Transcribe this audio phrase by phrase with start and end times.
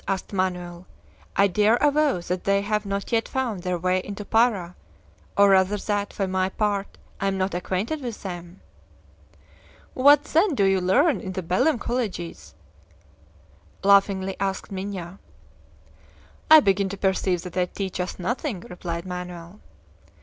[0.07, 0.87] asked Manoel.
[1.35, 4.75] "I dare avow that they have not yet found their way into Para
[5.37, 8.61] or rather that, for my part, I am not acquainted with them."
[9.93, 12.55] "What, then do you learn in the Belem colleges?"
[13.83, 15.19] laughingly asked Minha.
[16.49, 19.59] "I begin to perceive that they teach us nothing," replied Manoel.